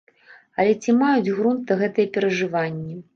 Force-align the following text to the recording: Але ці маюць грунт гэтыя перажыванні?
Але 0.61 0.71
ці 0.85 0.95
маюць 1.01 1.33
грунт 1.39 1.73
гэтыя 1.83 2.11
перажыванні? 2.17 2.99